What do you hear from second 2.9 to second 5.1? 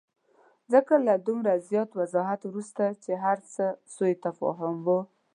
چې هرڅه سوءتفاهم وو.